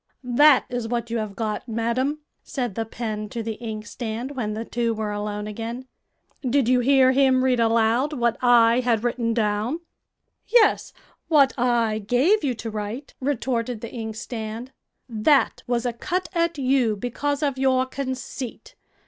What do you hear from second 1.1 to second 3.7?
you have got, madam," said the pen to the